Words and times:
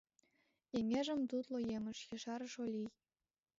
—Кеҥежым— 0.69 1.19
тутло 1.29 1.57
емыж,— 1.77 1.99
ешарыш 2.15 2.53
Олий. 2.63 2.89